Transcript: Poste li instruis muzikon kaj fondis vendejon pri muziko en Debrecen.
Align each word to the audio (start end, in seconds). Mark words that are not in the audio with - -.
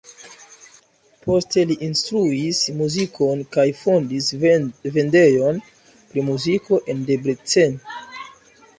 Poste 1.25 1.65
li 1.71 1.77
instruis 1.87 2.61
muzikon 2.81 3.45
kaj 3.59 3.67
fondis 3.83 4.33
vendejon 4.97 5.63
pri 5.93 6.29
muziko 6.35 6.85
en 6.91 7.09
Debrecen. 7.15 7.83